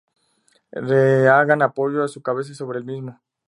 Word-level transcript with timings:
Reagan 0.71 1.61
apoyó 1.61 2.07
su 2.07 2.23
cabeza 2.23 2.55
sobre 2.55 2.79
el 2.79 2.85
mismo. 2.85 3.21